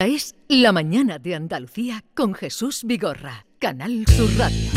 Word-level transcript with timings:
Es 0.00 0.36
La 0.46 0.70
Mañana 0.70 1.18
de 1.18 1.34
Andalucía 1.34 2.04
con 2.14 2.32
Jesús 2.32 2.84
Vigorra, 2.84 3.46
Canal 3.58 4.04
Sur 4.06 4.30
Radio. 4.38 4.70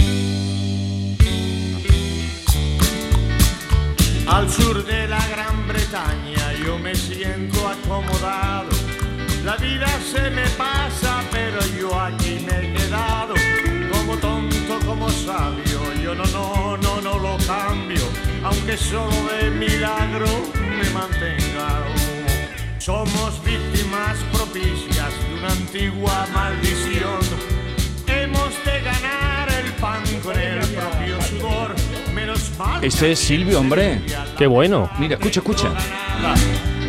Al 4.26 4.50
sur 4.50 4.84
de 4.84 5.08
la 5.08 5.24
Gran 5.28 5.68
Bretaña 5.68 6.54
yo 6.66 6.80
me 6.80 6.96
siento 6.96 7.68
acomodado. 7.68 8.72
La 9.46 9.58
vida 9.58 9.86
se 10.12 10.32
me 10.32 10.48
pasa, 10.58 11.24
pero 11.32 11.60
yo 11.80 12.00
aquí 12.00 12.44
me 12.44 12.58
he 12.58 12.74
quedado. 12.74 13.36
Como 13.92 14.18
tonto, 14.18 14.80
como 14.88 15.08
sabio, 15.08 15.94
yo 16.02 16.16
no, 16.16 16.26
no, 16.26 16.78
no, 16.78 17.00
no 17.00 17.20
lo 17.20 17.38
cambio. 17.46 18.02
Aunque 18.44 18.76
solo 18.76 19.14
de 19.40 19.52
milagro 19.52 20.26
me 20.58 20.90
mantenga. 20.90 22.01
Somos 22.84 23.40
víctimas 23.46 24.18
propicias 24.34 25.10
de 25.30 25.36
una 25.38 25.50
antigua 25.52 26.26
maldición. 26.34 27.20
Hemos 28.08 28.50
de 28.66 28.82
ganar 28.82 29.48
el 29.64 29.72
pan 29.74 30.02
con 30.24 30.36
el 30.40 30.60
propio 30.60 31.22
sudor. 31.22 31.76
Menos 32.16 32.52
mal. 32.58 32.84
Este 32.84 33.12
es 33.12 33.20
Silvio, 33.20 33.60
hombre. 33.60 34.02
Qué 34.36 34.48
bueno. 34.48 34.90
Mira, 34.98 35.14
escucha, 35.16 35.42
escucha. 35.42 35.70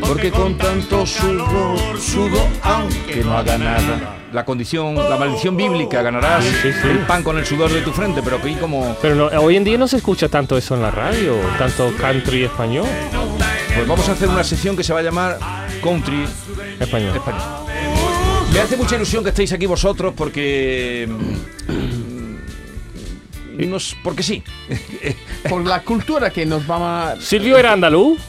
Porque 0.00 0.30
con 0.30 0.56
tanto 0.56 1.04
sudor, 1.06 2.00
sudo, 2.00 2.40
aunque 2.62 3.22
no 3.22 3.36
haga 3.36 3.58
nada. 3.58 4.16
La 4.32 4.46
condición, 4.46 4.94
la 4.96 5.16
maldición 5.18 5.58
bíblica, 5.58 6.00
ganarás 6.00 6.42
Sí, 6.42 6.72
sí. 6.72 6.88
el 6.88 7.00
pan 7.00 7.22
con 7.22 7.36
el 7.38 7.44
sudor 7.44 7.70
de 7.70 7.82
tu 7.82 7.92
frente, 7.92 8.22
pero 8.22 8.40
que 8.40 8.56
como... 8.58 8.96
Pero 9.02 9.14
no- 9.14 9.26
hoy 9.26 9.56
en 9.56 9.64
día 9.64 9.76
no 9.76 9.86
se 9.86 9.98
escucha 9.98 10.26
tanto 10.30 10.56
eso 10.56 10.74
en 10.74 10.80
la 10.80 10.90
radio, 10.90 11.36
tanto 11.58 11.92
country 12.00 12.44
español. 12.44 12.86
Pues 13.74 13.86
vamos 13.88 14.08
a 14.08 14.12
hacer 14.12 14.28
una 14.28 14.44
sección 14.44 14.76
que 14.76 14.84
se 14.84 14.92
va 14.92 15.00
a 15.00 15.02
llamar 15.02 15.38
Country 15.82 16.24
Español. 16.78 17.16
Español. 17.16 17.40
Me 18.52 18.60
hace 18.60 18.76
mucha 18.76 18.96
ilusión 18.96 19.22
que 19.24 19.30
estéis 19.30 19.52
aquí 19.52 19.66
vosotros 19.66 20.12
porque... 20.16 21.08
mm, 21.68 22.32
Nos, 23.68 23.96
porque 24.02 24.22
sí. 24.22 24.42
Por 25.48 25.64
la 25.66 25.82
cultura 25.82 26.30
que 26.30 26.44
nos 26.44 26.66
vamos 26.66 26.88
a... 26.88 27.16
Silvio 27.20 27.56
era 27.56 27.72
andaluz, 27.72 28.20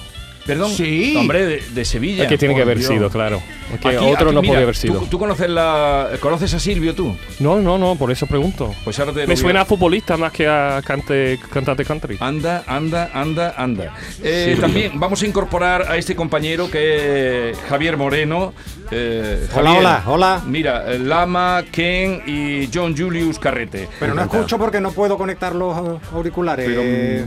Perdón, 0.45 0.71
Sí. 0.71 1.15
hombre, 1.17 1.45
de, 1.45 1.63
de 1.73 1.85
Sevilla. 1.85 2.23
es 2.23 2.29
que 2.29 2.37
tiene 2.37 2.55
que 2.55 2.61
haber 2.61 2.77
Dios. 2.77 2.89
sido, 2.91 3.09
claro. 3.09 3.41
Es 3.73 3.79
que 3.79 3.87
Aquí- 3.89 3.97
otro 3.97 4.27
aquí, 4.27 4.35
no 4.35 4.41
mira, 4.41 4.53
podía 4.53 4.63
haber 4.63 4.75
¿tú- 4.75 4.81
sido. 4.81 4.99
¿tú, 5.09 5.19
conoces, 5.19 5.49
la, 5.49 6.09
conoces 6.19 6.53
a 6.53 6.59
Silvio 6.59 6.93
tú? 6.93 7.15
No, 7.39 7.59
no, 7.59 7.77
no, 7.77 7.95
por 7.95 8.11
eso 8.11 8.27
pregunto. 8.27 8.73
Pues 8.83 8.99
ahora 8.99 9.13
te 9.13 9.27
Me 9.27 9.35
suena 9.37 9.61
a- 9.61 9.65
futbolista 9.65 10.17
más 10.17 10.31
que 10.31 10.47
a 10.47 10.81
cante, 10.85 11.39
cantante 11.51 11.83
country. 11.85 12.17
Anda, 12.19 12.63
anda, 12.67 13.09
anda, 13.13 13.53
anda. 13.57 13.93
Eh, 14.21 14.57
también 14.59 14.99
vamos 14.99 15.21
a 15.21 15.25
incorporar 15.27 15.83
a 15.91 15.97
este 15.97 16.15
compañero 16.15 16.69
que 16.69 17.51
es 17.51 17.57
Javier 17.69 17.97
Moreno. 17.97 18.53
Eh, 18.91 19.47
Hola, 19.55 19.63
Javier, 19.71 19.77
hola, 19.79 20.03
hola. 20.07 20.41
Mira, 20.45 20.93
eh, 20.93 20.99
Lama, 20.99 21.63
Ken 21.71 22.21
y 22.27 22.69
John 22.71 22.95
Julius 22.95 23.39
Carrete. 23.39 23.87
Pero 23.99 24.13
no 24.13 24.21
escucho 24.21 24.57
porque 24.59 24.79
no 24.79 24.91
puedo 24.91 25.17
conectar 25.17 25.55
los 25.55 25.75
auriculares. 26.13 26.65
Pero, 26.67 26.81
Eh, 26.83 27.25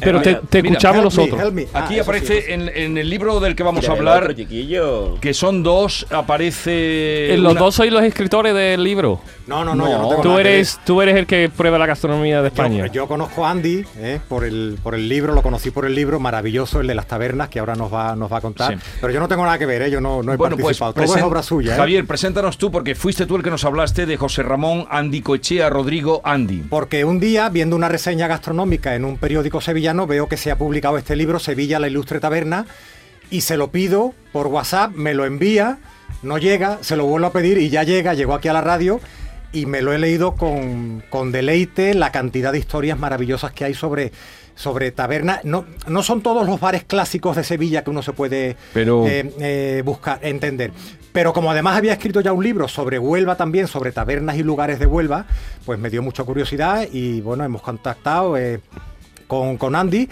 Pero 0.00 0.20
te, 0.22 0.30
mira, 0.30 0.40
te 0.48 0.62
mira, 0.62 0.72
escuchamos 0.72 1.04
nosotros. 1.04 1.40
Ah, 1.72 1.84
Aquí 1.84 1.94
eso 1.94 2.02
aparece 2.02 2.42
sí. 2.42 2.52
en, 2.52 2.68
en 2.74 2.98
el 2.98 3.08
libro 3.08 3.38
del 3.38 3.54
que 3.54 3.62
vamos 3.62 3.82
Mira, 3.82 3.92
a 3.94 3.96
hablar, 3.96 4.34
que 5.20 5.34
son 5.34 5.62
dos, 5.62 5.83
aparece... 6.10 7.34
Eh, 7.34 7.36
Los 7.38 7.52
una- 7.52 7.60
dos 7.60 7.74
sois 7.74 7.92
los 7.92 8.02
escritores 8.02 8.54
del 8.54 8.82
libro. 8.82 9.20
No, 9.46 9.64
no, 9.64 9.74
no, 9.74 9.86
yo 9.88 9.98
no 9.98 10.08
tengo 10.08 10.22
Tú 10.22 10.28
nada 10.30 10.42
que 10.42 10.48
eres, 10.54 10.80
tú 10.86 11.02
eres 11.02 11.16
el 11.16 11.26
que 11.26 11.50
prueba 11.54 11.78
la 11.78 11.84
gastronomía 11.86 12.40
de. 12.40 12.48
España. 12.48 12.86
Yo, 12.86 12.92
yo 12.92 13.06
conozco 13.08 13.44
a 13.44 13.50
Andy 13.50 13.84
eh, 13.98 14.18
por, 14.28 14.44
el, 14.44 14.78
por 14.82 14.94
el 14.94 15.06
libro, 15.08 15.34
lo 15.34 15.42
conocí 15.42 15.70
por 15.70 15.84
el 15.84 15.94
libro 15.94 16.18
maravilloso, 16.18 16.80
el 16.80 16.86
de 16.86 16.94
las 16.94 17.06
tabernas, 17.06 17.48
que 17.50 17.58
ahora 17.58 17.74
nos 17.74 17.92
va, 17.92 18.16
nos 18.16 18.32
va 18.32 18.38
a 18.38 18.40
contar. 18.40 18.74
Sí. 18.74 18.80
Pero 19.00 19.12
yo 19.12 19.20
no 19.20 19.28
tengo 19.28 19.44
nada 19.44 19.58
que 19.58 19.66
ver, 19.66 19.82
eh, 19.82 19.90
yo 19.90 20.00
no, 20.00 20.22
no 20.22 20.32
he 20.32 20.36
Bueno, 20.36 20.56
pues 20.56 20.78
participado. 20.78 20.94
Todo 20.94 21.16
es 21.16 21.22
obra 21.22 21.42
suya. 21.42 21.74
eh. 21.74 21.76
Javier, 21.76 22.06
preséntanos 22.06 22.56
tú, 22.56 22.70
porque 22.70 22.94
fuiste 22.94 23.26
tú 23.26 23.36
el 23.36 23.42
que 23.42 23.50
nos 23.50 23.64
hablaste 23.64 24.06
de 24.06 24.16
José 24.16 24.42
Ramón 24.42 24.86
Andy 24.90 25.20
Coechea 25.20 25.68
Rodrigo 25.68 26.22
Andy. 26.24 26.62
Porque 26.70 27.04
un 27.04 27.20
día, 27.20 27.48
viendo 27.50 27.76
una 27.76 27.88
reseña 27.90 28.26
gastronómica 28.26 28.94
en 28.94 29.04
un 29.04 29.18
periódico 29.18 29.60
sevillano, 29.60 30.06
veo 30.06 30.26
que 30.28 30.36
se 30.38 30.50
ha 30.50 30.56
publicado 30.56 30.96
este 30.96 31.16
libro, 31.16 31.38
Sevilla, 31.38 31.78
la 31.78 31.88
ilustre 31.88 32.18
taberna, 32.20 32.64
y 33.30 33.40
se 33.42 33.56
lo 33.56 33.68
pido 33.70 34.14
por 34.32 34.46
WhatsApp, 34.48 34.92
me 34.94 35.14
lo 35.14 35.24
envía, 35.24 35.78
no 36.22 36.38
llega, 36.38 36.78
se 36.82 36.96
lo 36.96 37.06
vuelvo 37.06 37.26
a 37.28 37.32
pedir 37.32 37.58
y 37.58 37.68
ya 37.70 37.82
llega, 37.82 38.14
llegó 38.14 38.34
aquí 38.34 38.48
a 38.48 38.52
la 38.52 38.60
radio 38.60 39.00
y 39.52 39.66
me 39.66 39.82
lo 39.82 39.92
he 39.92 39.98
leído 39.98 40.34
con, 40.34 41.02
con 41.10 41.30
deleite 41.32 41.94
la 41.94 42.10
cantidad 42.10 42.52
de 42.52 42.58
historias 42.58 42.98
maravillosas 42.98 43.52
que 43.52 43.64
hay 43.64 43.74
sobre, 43.74 44.10
sobre 44.56 44.90
taberna. 44.90 45.40
No, 45.44 45.64
no 45.86 46.02
son 46.02 46.22
todos 46.22 46.44
los 46.46 46.58
bares 46.58 46.82
clásicos 46.84 47.36
de 47.36 47.44
Sevilla 47.44 47.84
que 47.84 47.90
uno 47.90 48.02
se 48.02 48.12
puede 48.12 48.56
Pero- 48.72 49.06
eh, 49.06 49.32
eh, 49.38 49.82
buscar, 49.84 50.18
entender. 50.22 50.72
Pero 51.12 51.32
como 51.32 51.52
además 51.52 51.76
había 51.76 51.92
escrito 51.92 52.20
ya 52.20 52.32
un 52.32 52.42
libro 52.42 52.66
sobre 52.66 52.98
Huelva 52.98 53.36
también, 53.36 53.68
sobre 53.68 53.92
tabernas 53.92 54.36
y 54.36 54.42
lugares 54.42 54.80
de 54.80 54.86
Huelva, 54.86 55.26
pues 55.64 55.78
me 55.78 55.88
dio 55.88 56.02
mucha 56.02 56.24
curiosidad 56.24 56.88
y 56.90 57.20
bueno, 57.20 57.44
hemos 57.44 57.62
contactado 57.62 58.36
eh, 58.36 58.60
con, 59.28 59.56
con 59.56 59.76
Andy 59.76 60.08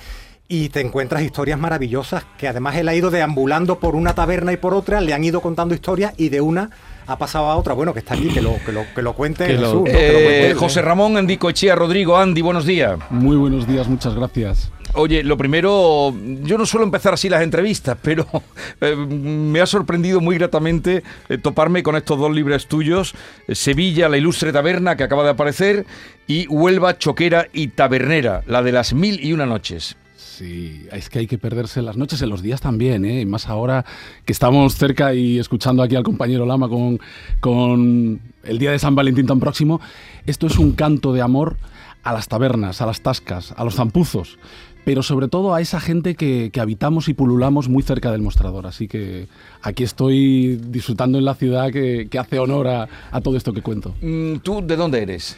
y 0.53 0.69
te 0.69 0.81
encuentras 0.83 1.23
historias 1.23 1.59
maravillosas 1.59 2.27
que 2.37 2.47
además 2.47 2.77
él 2.77 2.87
ha 2.91 2.95
ido 2.95 3.11
deambulando 3.11 3.79
por 3.79 3.97
una 3.97 4.15
taberna 4.15 4.53
y 4.53 4.59
por 4.59 4.75
otra, 4.75 5.01
le 5.01 5.15
han 5.15 5.25
ido 5.25 5.41
contando 5.41 5.75
historias 5.75 6.13
y 6.19 6.29
de 6.29 6.43
una 6.43 6.69
ha 7.07 7.17
pasado 7.17 7.47
a 7.47 7.57
otra. 7.57 7.73
Bueno, 7.73 7.95
que 7.95 8.01
está 8.01 8.13
aquí, 8.13 8.29
que 8.29 8.43
lo, 8.43 8.57
que 8.67 8.71
lo, 8.71 8.85
que 8.95 9.01
lo 9.01 9.15
cuente 9.15 9.47
Que 9.47 9.55
lo- 9.55 9.61
Jesús, 9.61 9.75
¿no? 9.77 9.85
Que 9.85 9.91
lo 10.09 10.13
cuente 10.19 10.51
él. 10.51 10.55
José 10.59 10.83
Ramón 10.83 11.17
Andy 11.17 11.39
Coechea 11.39 11.75
Rodrigo 11.75 12.19
Andy, 12.19 12.43
buenos 12.43 12.67
días. 12.67 12.99
Muy 13.09 13.37
buenos 13.37 13.67
días, 13.67 13.89
muchas 13.89 14.15
gracias. 14.15 14.71
Oye, 14.93 15.25
lo 15.25 15.39
primero, 15.39 16.15
yo 16.43 16.59
no 16.59 16.67
suelo 16.67 16.85
empezar 16.85 17.15
así 17.15 17.31
las 17.31 17.41
entrevistas, 17.43 17.97
pero 18.03 18.27
eh, 18.83 18.95
me 18.95 19.59
ha 19.63 19.67
sorprendido 19.67 20.21
muy 20.21 20.37
gratamente 20.37 21.03
eh, 21.31 21.39
toparme 21.39 21.83
con 21.83 21.97
estos 21.97 22.19
dos 22.19 22.31
libros 22.31 22.67
tuyos, 22.67 23.15
eh, 23.49 23.55
Sevilla, 23.55 24.11
la 24.11 24.19
ilustre 24.19 24.53
taberna 24.53 24.97
que 24.97 25.05
acaba 25.05 25.25
de 25.25 25.31
aparecer, 25.31 25.87
y 26.27 26.47
Huelva, 26.47 26.99
Choquera 26.99 27.47
y 27.55 27.69
Tabernera, 27.69 28.43
la 28.47 28.63
de 28.63 28.73
las 28.73 28.93
mil 28.93 29.19
y 29.25 29.33
una 29.33 29.47
noches. 29.47 29.97
Sí, 30.43 30.89
es 30.91 31.09
que 31.09 31.21
hay 31.21 31.29
que 31.29 31.39
perderse 31.39 31.83
las 31.83 31.97
noches 31.97 32.21
en 32.21 32.29
los 32.29 32.43
días 32.43 32.61
también, 32.61 33.05
¿eh? 33.05 33.21
Y 33.21 33.27
más 33.27 33.47
ahora 33.47 33.85
que 34.25 34.33
estamos 34.33 34.75
cerca 34.75 35.15
y 35.15 35.39
escuchando 35.39 35.85
aquí 35.85 35.95
al 35.95 36.03
compañero 36.03 36.45
Lama 36.47 36.69
con, 36.69 36.99
con 37.39 38.21
el 38.43 38.59
día 38.59 38.73
de 38.73 38.81
San 38.81 38.97
Valentín 38.97 39.25
tan 39.25 39.39
próximo. 39.39 39.81
Esto 40.27 40.49
es 40.49 40.59
un 40.59 40.73
canto 40.73 41.13
de 41.13 41.21
amor 41.21 41.59
a 42.03 42.13
las 42.13 42.27
tabernas, 42.27 42.83
a 42.83 42.87
las 42.87 43.03
tascas, 43.03 43.55
a 43.57 43.63
los 43.63 43.77
zampuzos, 43.77 44.41
pero 44.85 45.05
sobre 45.05 45.29
todo 45.29 45.55
a 45.55 45.61
esa 45.61 45.79
gente 45.79 46.17
que, 46.17 46.51
que 46.53 46.61
habitamos 46.61 47.09
y 47.09 47.15
pululamos 47.15 47.69
muy 47.69 47.85
cerca 47.85 48.11
del 48.11 48.23
mostrador. 48.23 48.67
Así 48.67 48.89
que 48.89 49.29
aquí 49.63 49.85
estoy 49.85 50.57
disfrutando 50.57 51.19
en 51.19 51.25
la 51.25 51.37
ciudad 51.37 51.71
que, 51.71 52.09
que 52.11 52.19
hace 52.19 52.41
honor 52.41 52.67
a, 52.67 52.89
a 53.13 53.21
todo 53.21 53.37
esto 53.37 53.53
que 53.53 53.63
cuento. 53.63 53.95
Mm, 54.03 54.39
¿Tú 54.39 54.61
de 54.67 54.75
dónde 54.75 55.03
eres? 55.03 55.37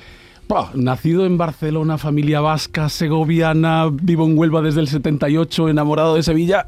Bah, 0.49 0.71
nacido 0.75 1.25
en 1.25 1.39
Barcelona, 1.39 1.97
familia 1.97 2.41
vasca, 2.41 2.89
segoviana, 2.89 3.89
vivo 3.91 4.27
en 4.27 4.37
Huelva 4.37 4.61
desde 4.61 4.81
el 4.81 4.89
78, 4.89 5.71
enamorado 5.71 6.17
de 6.17 6.23
Sevilla 6.23 6.67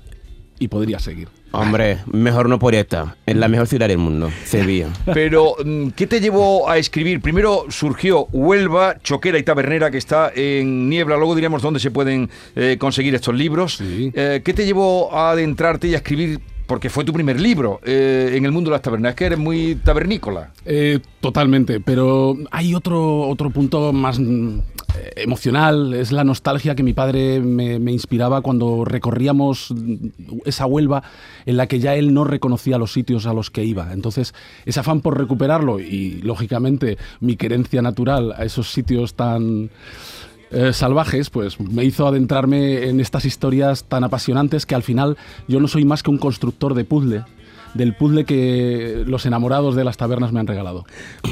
y 0.58 0.68
podría 0.68 0.98
seguir. 0.98 1.28
Hombre, 1.52 1.98
mejor 2.06 2.48
no 2.48 2.58
podría 2.58 2.80
estar. 2.80 3.16
Es 3.24 3.36
la 3.36 3.48
mejor 3.48 3.66
ciudad 3.66 3.88
del 3.88 3.98
mundo, 3.98 4.30
Sevilla. 4.44 4.88
Pero, 5.14 5.54
mm, 5.64 5.88
¿qué 5.90 6.06
te 6.06 6.20
llevó 6.20 6.68
a 6.68 6.76
escribir? 6.78 7.20
Primero 7.20 7.64
surgió 7.68 8.26
Huelva, 8.32 8.98
Choquera 9.02 9.38
y 9.38 9.42
Tabernera, 9.42 9.90
que 9.90 9.98
está 9.98 10.32
en 10.34 10.88
Niebla. 10.88 11.16
Luego 11.16 11.34
diríamos 11.34 11.62
dónde 11.62 11.80
se 11.80 11.90
pueden 11.90 12.28
eh, 12.54 12.76
conseguir 12.78 13.14
estos 13.14 13.34
libros. 13.34 13.76
Sí. 13.76 14.10
Eh, 14.14 14.42
¿Qué 14.44 14.52
te 14.52 14.66
llevó 14.66 15.14
a 15.14 15.30
adentrarte 15.30 15.88
y 15.88 15.94
a 15.94 15.98
escribir? 15.98 16.40
Porque 16.66 16.90
fue 16.90 17.04
tu 17.04 17.12
primer 17.12 17.40
libro 17.40 17.80
eh, 17.84 18.32
en 18.34 18.44
el 18.44 18.52
mundo 18.52 18.70
de 18.70 18.74
las 18.74 18.82
tabernas. 18.82 19.10
Es 19.10 19.16
que 19.16 19.26
eres 19.26 19.38
muy 19.38 19.76
tabernícola. 19.76 20.52
Eh, 20.64 20.98
totalmente, 21.20 21.80
pero 21.80 22.36
hay 22.50 22.74
otro, 22.74 23.28
otro 23.28 23.50
punto 23.50 23.92
más 23.92 24.18
eh, 24.18 24.62
emocional, 25.16 25.94
es 25.94 26.10
la 26.10 26.24
nostalgia 26.24 26.74
que 26.74 26.82
mi 26.82 26.92
padre 26.92 27.40
me, 27.40 27.78
me 27.78 27.92
inspiraba 27.92 28.40
cuando 28.40 28.84
recorríamos 28.84 29.72
esa 30.44 30.66
Huelva 30.66 31.02
en 31.44 31.56
la 31.56 31.66
que 31.66 31.78
ya 31.78 31.94
él 31.94 32.14
no 32.14 32.24
reconocía 32.24 32.78
los 32.78 32.92
sitios 32.92 33.26
a 33.26 33.32
los 33.32 33.50
que 33.50 33.64
iba. 33.64 33.92
Entonces, 33.92 34.34
ese 34.64 34.80
afán 34.80 35.02
por 35.02 35.18
recuperarlo 35.18 35.78
y, 35.80 36.20
lógicamente, 36.22 36.98
mi 37.20 37.36
querencia 37.36 37.82
natural 37.82 38.32
a 38.36 38.44
esos 38.44 38.72
sitios 38.72 39.14
tan 39.14 39.70
eh, 40.50 40.72
salvajes, 40.72 41.30
pues 41.30 41.58
me 41.60 41.84
hizo 41.84 42.06
adentrarme 42.06 42.88
en 42.88 43.00
estas 43.00 43.24
historias 43.24 43.84
tan 43.84 44.04
apasionantes 44.04 44.66
que 44.66 44.74
al 44.74 44.82
final 44.82 45.16
yo 45.48 45.60
no 45.60 45.68
soy 45.68 45.84
más 45.84 46.02
que 46.02 46.10
un 46.10 46.18
constructor 46.18 46.74
de 46.74 46.84
puzzle, 46.84 47.24
del 47.74 47.94
puzzle 47.94 48.24
que 48.24 49.04
los 49.06 49.26
enamorados 49.26 49.74
de 49.74 49.84
las 49.84 49.96
tabernas 49.96 50.32
me 50.32 50.40
han 50.40 50.46
regalado. 50.46 50.84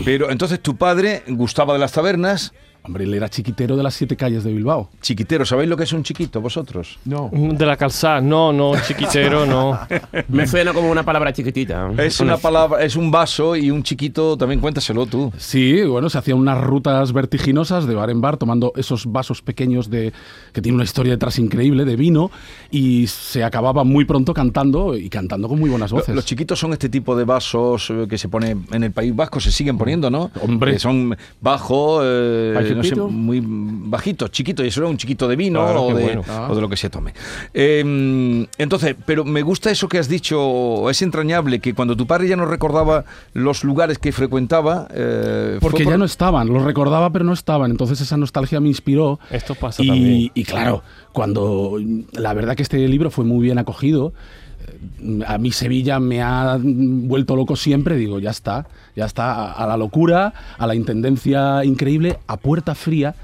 Pero 0.04 0.30
entonces 0.30 0.60
tu 0.60 0.76
padre 0.76 1.22
gustaba 1.28 1.72
de 1.74 1.78
las 1.78 1.92
tabernas 1.92 2.52
Hombre, 2.86 3.04
él 3.04 3.14
era 3.14 3.30
chiquitero 3.30 3.78
de 3.78 3.82
las 3.82 3.94
siete 3.94 4.14
calles 4.14 4.44
de 4.44 4.52
Bilbao. 4.52 4.90
Chiquitero, 5.00 5.46
¿sabéis 5.46 5.70
lo 5.70 5.76
que 5.78 5.84
es 5.84 5.92
un 5.94 6.02
chiquito 6.02 6.42
vosotros? 6.42 6.98
No. 7.06 7.30
De 7.32 7.64
la 7.64 7.78
calzada, 7.78 8.20
no, 8.20 8.52
no, 8.52 8.72
chiquitero, 8.86 9.46
no. 9.46 9.78
Me 10.28 10.46
suena 10.46 10.74
como 10.74 10.90
una 10.90 11.02
palabra 11.02 11.32
chiquitita. 11.32 11.90
Es 11.96 12.20
una 12.20 12.36
palabra, 12.36 12.84
es 12.84 12.94
un 12.94 13.10
vaso 13.10 13.56
y 13.56 13.70
un 13.70 13.82
chiquito, 13.82 14.36
también 14.36 14.60
cuéntaselo 14.60 15.06
tú. 15.06 15.32
Sí, 15.38 15.82
bueno, 15.82 16.10
se 16.10 16.18
hacían 16.18 16.36
unas 16.36 16.60
rutas 16.62 17.14
vertiginosas 17.14 17.86
de 17.86 17.94
bar 17.94 18.10
en 18.10 18.20
bar 18.20 18.36
tomando 18.36 18.74
esos 18.76 19.06
vasos 19.10 19.40
pequeños 19.40 19.88
de 19.88 20.12
que 20.52 20.60
tiene 20.60 20.76
una 20.76 20.84
historia 20.84 21.12
detrás 21.12 21.38
increíble 21.38 21.86
de 21.86 21.96
vino 21.96 22.30
y 22.70 23.06
se 23.06 23.44
acababa 23.44 23.84
muy 23.84 24.04
pronto 24.04 24.34
cantando 24.34 24.94
y 24.94 25.08
cantando 25.08 25.48
con 25.48 25.58
muy 25.58 25.70
buenas 25.70 25.90
voces. 25.90 26.14
Los 26.14 26.26
chiquitos 26.26 26.58
son 26.58 26.74
este 26.74 26.90
tipo 26.90 27.16
de 27.16 27.24
vasos 27.24 27.88
eh, 27.88 28.06
que 28.10 28.18
se 28.18 28.28
pone 28.28 28.56
en 28.72 28.84
el 28.84 28.92
País 28.92 29.16
Vasco, 29.16 29.40
se 29.40 29.50
siguen 29.50 29.78
poniendo, 29.78 30.10
¿no? 30.10 30.30
Hombre. 30.42 30.72
Que 30.72 30.78
son 30.78 31.16
bajos, 31.40 32.02
eh, 32.04 32.73
no 32.74 32.82
sé, 32.84 32.94
muy 32.96 33.42
bajitos, 33.44 34.30
chiquitos, 34.30 34.64
y 34.64 34.68
eso 34.68 34.80
era 34.80 34.88
un 34.90 34.96
chiquito 34.96 35.28
de 35.28 35.36
vino 35.36 35.62
Claro, 35.62 35.82
o, 35.84 35.94
de, 35.94 36.02
bueno. 36.02 36.22
Ah. 36.28 36.48
o 36.50 36.54
de 36.54 36.60
lo 36.60 36.68
que 36.68 36.76
se 36.76 36.90
tome. 36.90 37.12
Eh, 37.52 38.46
entonces, 38.58 38.94
pero 39.06 39.24
me 39.24 39.42
gusta 39.42 39.70
eso 39.70 39.88
que 39.88 39.98
has 39.98 40.08
dicho, 40.08 40.88
es 40.90 41.02
entrañable, 41.02 41.60
que 41.60 41.74
cuando 41.74 41.96
tu 41.96 42.06
padre 42.06 42.28
ya 42.28 42.36
no 42.36 42.46
recordaba 42.46 43.04
los 43.32 43.64
lugares 43.64 43.98
que 43.98 44.12
frecuentaba... 44.12 44.88
eh, 44.92 45.58
Porque 45.60 45.84
por- 45.84 45.92
ya 45.92 45.98
no 45.98 46.04
estaban, 46.04 46.48
los 46.48 46.62
recordaba 46.62 47.10
pero 47.10 47.24
no 47.24 47.32
estaban, 47.32 47.70
entonces 47.70 48.00
esa 48.00 48.16
nostalgia 48.16 48.60
me 48.60 48.68
inspiró. 48.68 49.18
Esto 49.30 49.54
pasa 49.54 49.82
y, 49.82 49.88
también. 49.88 50.30
y 50.34 50.44
claro, 50.44 50.82
cuando 51.12 51.78
la 52.12 52.34
verdad 52.34 52.56
que 52.56 52.62
este 52.62 52.78
libro 52.88 53.10
fue 53.10 53.24
muy 53.24 53.42
bien 53.42 53.58
acogido, 53.58 54.12
a 55.26 55.38
mí 55.38 55.52
Sevilla 55.52 56.00
me 56.00 56.22
ha 56.22 56.58
vuelto 56.60 57.36
loco 57.36 57.56
siempre, 57.56 57.96
digo, 57.96 58.18
ya 58.18 58.30
está, 58.30 58.66
ya 58.96 59.04
está, 59.04 59.32
a, 59.32 59.52
a 59.52 59.66
la 59.66 59.76
locura, 59.76 60.32
a 60.58 60.66
la 60.66 60.74
intendencia 60.74 61.64
increíble, 61.64 62.18
a 62.26 62.36
puerta 62.36 62.74
fría 62.74 63.14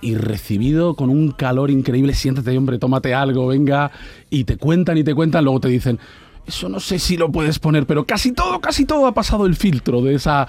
y 0.00 0.16
recibido 0.16 0.94
con 0.94 1.10
un 1.10 1.30
calor 1.30 1.70
increíble, 1.70 2.14
siéntate 2.14 2.56
hombre, 2.56 2.78
tómate 2.78 3.14
algo, 3.14 3.46
venga, 3.46 3.90
y 4.30 4.44
te 4.44 4.56
cuentan 4.56 4.98
y 4.98 5.04
te 5.04 5.14
cuentan, 5.14 5.44
luego 5.44 5.60
te 5.60 5.68
dicen, 5.68 5.98
eso 6.46 6.68
no 6.68 6.80
sé 6.80 6.98
si 6.98 7.16
lo 7.16 7.32
puedes 7.32 7.58
poner, 7.58 7.86
pero 7.86 8.04
casi 8.04 8.32
todo, 8.32 8.60
casi 8.60 8.84
todo 8.84 9.06
ha 9.06 9.14
pasado 9.14 9.46
el 9.46 9.56
filtro 9.56 10.02
de 10.02 10.14
esa... 10.14 10.46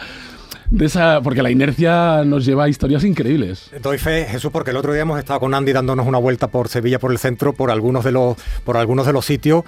De 0.67 0.85
esa, 0.85 1.21
porque 1.21 1.43
la 1.43 1.51
inercia 1.51 2.23
nos 2.25 2.43
lleva 2.43 2.63
a 2.63 2.69
historias 2.69 3.03
increíbles. 3.03 3.69
Doy 3.83 3.99
fe, 3.99 4.25
Jesús, 4.25 4.51
porque 4.51 4.71
el 4.71 4.77
otro 4.77 4.93
día 4.93 5.03
hemos 5.03 5.19
estado 5.19 5.39
con 5.39 5.53
Andy 5.53 5.73
dándonos 5.73 6.07
una 6.07 6.17
vuelta 6.17 6.47
por 6.47 6.69
Sevilla, 6.69 6.97
por 6.97 7.11
el 7.11 7.19
centro, 7.19 7.53
por 7.53 7.69
algunos 7.69 8.03
de 8.03 8.11
los, 8.11 8.35
por 8.63 8.75
algunos 8.75 9.05
de 9.05 9.13
los 9.13 9.25
sitios. 9.25 9.63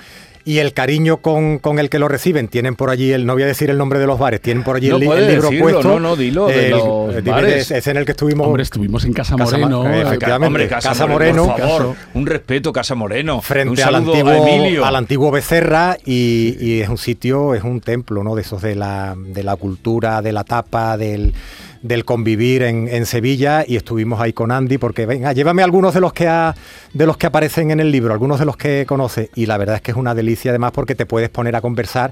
Y 0.47 0.59
el 0.59 0.71
cariño 0.71 1.17
con, 1.17 1.59
con 1.59 1.77
el 1.77 1.89
que 1.89 1.99
lo 1.99 2.07
reciben, 2.07 2.47
tienen 2.47 2.75
por 2.77 2.89
allí, 2.89 3.11
el, 3.11 3.25
no 3.25 3.33
voy 3.33 3.43
a 3.43 3.47
decir 3.47 3.69
el 3.69 3.77
nombre 3.77 3.99
de 3.99 4.07
los 4.07 4.17
bares, 4.17 4.39
tienen 4.39 4.63
por 4.63 4.77
allí 4.77 4.87
No 4.87 4.95
el, 4.95 5.01
libro 5.01 5.15
decirlo, 5.17 5.59
puesto. 5.59 5.83
no, 5.83 5.99
no, 5.99 6.15
dilo, 6.15 6.47
de 6.47 6.65
El- 6.67 6.71
los 6.71 7.15
el- 7.15 7.21
bares. 7.23 7.69
Es 7.69 7.85
en 7.87 7.97
el 7.97 8.05
que 8.05 8.11
estuvimos. 8.13 8.47
Hombre, 8.47 8.63
estuvimos 8.63 9.03
en 9.03 9.11
Casa 9.11 9.35
Moreno. 9.35 9.85
eh, 9.89 9.97
eh, 9.97 10.01
efectivamente. 10.03 10.47
Hombre, 10.47 10.67
Casa, 10.69 10.89
Casa 10.89 11.05
Moreno, 11.05 11.47
Moreno. 11.47 11.67
por 11.67 11.77
favor, 11.79 11.95
un 12.13 12.25
respeto, 12.25 12.71
Casa 12.71 12.95
Moreno. 12.95 13.35
un 13.35 13.41
frente 13.41 13.83
al 13.83 13.95
antiguo, 13.95 14.29
a 14.29 14.37
Emilio. 14.37 14.85
al 14.85 14.95
antiguo 14.95 15.31
Becerra 15.31 15.97
y, 16.05 16.55
y 16.61 16.79
es 16.79 16.87
un 16.87 16.97
sitio, 16.97 17.53
es 17.53 17.63
un 17.63 17.81
templo, 17.81 18.23
¿no? 18.23 18.33
De 18.33 18.43
esos 18.43 18.61
de 18.61 18.75
la, 18.75 19.15
de 19.17 19.43
la 19.43 19.57
cultura, 19.57 20.21
de 20.21 20.31
la 20.31 20.45
tapa, 20.45 20.95
del, 20.95 21.33
del 21.81 22.05
convivir 22.05 22.63
en, 22.63 22.87
en 22.87 23.05
Sevilla 23.05 23.63
y 23.67 23.75
estuvimos 23.75 24.19
ahí 24.19 24.33
con 24.33 24.51
Andy 24.51 24.77
porque 24.77 25.05
venga, 25.05 25.33
llévame 25.33 25.63
algunos 25.63 25.93
de 25.93 26.01
los 26.01 26.13
que 26.13 26.27
de 26.27 27.05
los 27.05 27.17
que 27.17 27.27
aparecen 27.27 27.71
en 27.71 27.79
el 27.79 27.91
libro, 27.91 28.13
algunos 28.13 28.39
de 28.39 28.45
los 28.45 28.57
que 28.57 28.85
conoce. 28.87 29.29
Y 29.35 29.45
la 29.45 29.57
verdad 29.57 29.77
es 29.77 29.81
que 29.81 29.91
es 29.91 29.97
una 29.97 30.15
delicia 30.15 30.51
además 30.51 30.71
porque 30.71 30.95
te 30.95 31.05
puedes 31.05 31.29
poner 31.29 31.55
a 31.55 31.61
conversar 31.61 32.11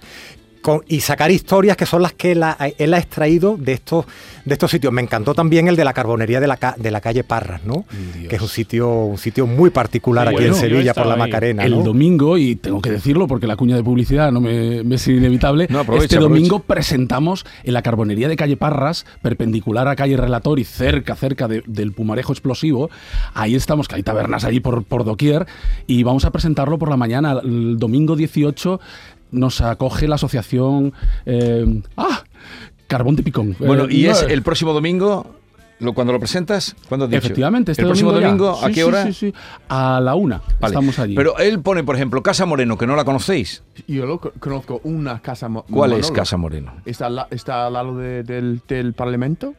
con- 0.66 0.82
y 0.88 1.02
sacar 1.02 1.30
historias 1.30 1.78
que 1.78 1.86
son 1.86 2.02
las 2.02 2.14
que 2.14 2.34
la- 2.34 2.58
él 2.80 2.94
ha 2.94 2.98
extraído 2.98 3.56
de 3.56 3.74
estos, 3.74 4.06
de 4.46 4.54
estos 4.54 4.72
sitios. 4.72 4.92
Me 4.92 5.02
encantó 5.04 5.36
también 5.36 5.68
el 5.68 5.76
de 5.76 5.86
la 5.86 5.94
carbonería 5.94 6.40
de 6.40 6.48
la, 6.48 6.58
de 6.78 6.90
la 6.92 7.02
calle 7.02 7.24
Parras, 7.24 7.64
¿no? 7.66 7.86
Dios. 8.18 8.28
Que 8.30 8.36
es 8.38 8.42
un 8.42 8.48
sitio, 8.48 8.90
un 8.90 9.18
sitio 9.20 9.46
muy 9.46 9.70
particular 9.70 10.28
Sí, 10.28 10.34
aquí 10.34 10.44
bueno, 10.44 10.56
en 10.56 10.60
Sevilla 10.62 10.94
por 10.96 11.06
la 11.06 11.14
ahí. 11.14 11.20
Macarena. 11.20 11.64
el 11.64 11.72
¿no? 11.78 11.84
domingo, 11.84 12.38
y 12.38 12.56
tengo 12.56 12.82
que 12.82 12.90
decirlo 12.90 13.28
porque 13.28 13.46
la 13.46 13.56
cuña 13.56 13.76
de 13.76 13.84
publicidad 13.84 14.32
no 14.32 14.42
me, 14.42 14.84
me 14.84 14.96
es 14.96 15.08
inevitable, 15.08 15.68
No, 15.70 15.80
aprovecha, 15.80 16.06
este 16.06 16.16
aprovecha. 16.16 16.34
domingo 16.36 16.60
presentamos 16.60 17.46
en 17.64 17.74
la 17.74 17.82
carbonería 17.84 18.28
de 18.28 18.36
calle 18.36 18.58
Parras, 18.58 19.06
perpendicular 19.22 19.88
a 19.88 19.96
calle 19.96 20.18
Relator 20.18 20.60
y 20.60 20.64
cerca, 20.64 21.16
cerca 21.16 21.48
de- 21.48 21.64
del 21.68 21.92
Pumarejo 21.92 22.34
Explosivo. 22.34 22.90
Ahí 23.34 23.54
estamos, 23.56 23.88
que 23.88 23.96
hay 23.96 24.04
tabernas 24.04 24.44
allí 24.46 24.60
por, 24.60 24.84
por 24.84 25.04
doquier, 25.06 25.46
y 25.86 26.02
vamos 26.04 26.26
a 26.26 26.32
presentarlo 26.32 26.78
por 26.80 26.90
la 26.90 26.98
mañana. 26.98 27.40
El 27.44 27.78
domingo 27.78 28.16
18 28.16 28.80
nos 29.32 29.62
acoge 29.62 30.08
la 30.08 30.16
asociación... 30.16 30.94
eh, 31.26 31.82
¡Ah! 31.98 32.24
Carbón 32.88 33.16
de 33.16 33.24
Picón. 33.24 33.56
Bueno, 33.60 33.86
Eh, 33.86 33.94
y 33.96 34.04
no, 34.04 34.12
es 34.12 34.22
el 34.22 34.44
próximo 34.44 34.72
domingo, 34.72 35.26
lo, 35.80 35.94
cuando 35.94 36.14
lo 36.14 36.20
presentas, 36.20 36.76
¿cuándo 36.88 37.06
has 37.06 37.12
dicho? 37.12 37.18
Efectivamente, 37.26 37.72
este 37.72 37.82
el 37.82 37.88
próximo 37.88 38.12
domingo, 38.12 38.58
ya. 38.62 38.66
¿a 38.68 38.70
qué 38.70 38.76
sí, 38.76 38.82
hora? 38.84 39.04
Sí, 39.08 39.14
sí, 39.14 39.34
A 39.68 40.00
la 40.00 40.14
una. 40.14 40.38
Vale. 40.60 40.72
Estamos 40.74 41.00
allí. 41.00 41.16
Pero 41.16 41.38
él 41.40 41.60
pone, 41.62 41.84
por 41.84 41.96
ejemplo, 41.96 42.22
Casa 42.22 42.46
Moreno, 42.46 42.78
que 42.78 42.86
no 42.86 42.96
la 42.96 43.04
conocéis. 43.04 43.64
Yo 43.88 44.06
lo 44.06 44.20
co- 44.20 44.32
conozco 44.40 44.82
una 44.84 45.20
casa. 45.20 45.50
mo- 45.50 45.66
¿Cuál 45.70 45.94
es. 45.94 46.12
Casa 46.12 46.38
Moreno? 46.38 46.74
¿Está, 46.86 47.08
al 47.08 47.16
la- 47.16 47.28
está 47.32 47.66
al 47.68 47.74
lado 47.74 47.98
de- 47.98 48.22
del, 48.24 48.62
del 48.68 48.94
Parlamento? 48.94 49.56